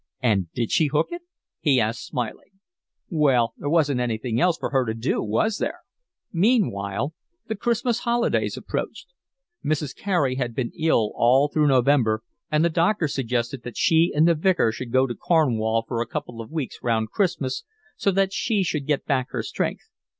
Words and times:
"And 0.19 0.51
did 0.53 0.71
she 0.71 0.87
hook 0.87 1.09
it?" 1.11 1.21
he 1.59 1.79
asked 1.79 2.07
smiling. 2.07 2.57
"Well, 3.11 3.53
there 3.57 3.69
wasn't 3.69 3.99
anything 3.99 4.41
else 4.41 4.57
for 4.57 4.71
her 4.71 4.83
to 4.83 4.95
do, 4.95 5.21
was 5.21 5.59
there?" 5.59 5.81
Meanwhile 6.33 7.13
the 7.47 7.55
Christmas 7.55 7.99
holidays 7.99 8.57
approached. 8.57 9.09
Mrs. 9.63 9.95
Carey 9.95 10.37
had 10.37 10.55
been 10.55 10.71
ill 10.75 11.11
all 11.13 11.49
through 11.49 11.67
November, 11.67 12.23
and 12.51 12.65
the 12.65 12.69
doctor 12.69 13.07
suggested 13.07 13.61
that 13.61 13.77
she 13.77 14.11
and 14.15 14.27
the 14.27 14.33
Vicar 14.33 14.71
should 14.71 14.91
go 14.91 15.05
to 15.05 15.13
Cornwall 15.13 15.85
for 15.87 16.01
a 16.01 16.07
couple 16.07 16.41
of 16.41 16.49
weeks 16.49 16.79
round 16.81 17.11
Christmas 17.11 17.63
so 17.95 18.09
that 18.09 18.33
she 18.33 18.63
should 18.63 18.87
get 18.87 19.05
back 19.05 19.27
her 19.29 19.43
strength. 19.43 19.85